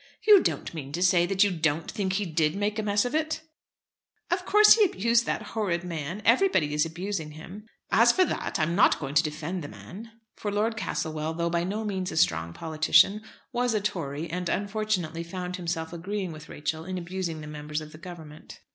[0.27, 3.13] "You don't mean to say that you don't think he did make a mess of
[3.13, 3.41] it?"
[4.31, 6.23] "Of course he abused that horrid man.
[6.25, 10.51] Everybody is abusing him." "As for that, I'm not going to defend the man." For
[10.51, 13.21] Lord Castlewell, though by no means a strong politician,
[13.53, 17.91] was a Tory, and unfortunately found himself agreeing with Rachel in abusing the members of
[17.91, 18.59] the Government.